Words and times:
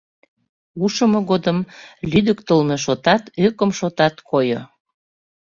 Ушымо 0.83 1.19
годым 1.29 1.57
лӱдыктылмӧ 2.09 2.75
шотат, 2.85 3.23
ӧкым 3.45 3.71
шотат 3.79 4.15
койо. 4.29 4.61